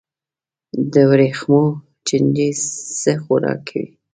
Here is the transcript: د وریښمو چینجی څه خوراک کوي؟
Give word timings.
د 0.93 0.95
وریښمو 1.09 1.63
چینجی 2.07 2.49
څه 3.01 3.11
خوراک 3.23 3.59
کوي؟ 3.67 3.85